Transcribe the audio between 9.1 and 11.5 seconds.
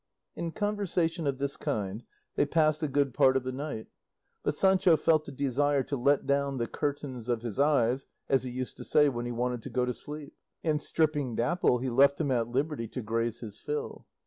he wanted to go to sleep; and stripping